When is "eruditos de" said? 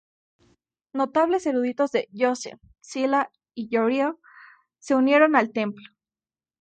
1.45-2.09